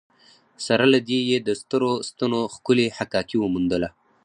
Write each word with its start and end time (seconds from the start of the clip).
سره 0.65 0.85
له 0.93 0.99
دې 1.07 1.19
یې 1.29 1.37
د 1.47 1.49
سترو 1.61 1.91
ستنو 2.09 2.39
ښکلې 2.53 2.87
حکاکي 2.97 3.37
وموندله. 3.39 3.89